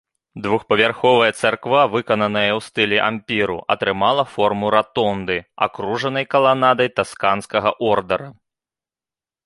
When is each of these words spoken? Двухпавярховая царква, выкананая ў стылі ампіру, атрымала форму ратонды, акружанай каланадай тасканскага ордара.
Двухпавярховая 0.43 1.27
царква, 1.41 1.81
выкананая 1.95 2.47
ў 2.47 2.59
стылі 2.69 2.97
ампіру, 3.09 3.59
атрымала 3.75 4.23
форму 4.33 4.73
ратонды, 4.79 5.37
акружанай 5.69 6.25
каланадай 6.35 6.89
тасканскага 7.01 7.69
ордара. 7.93 8.29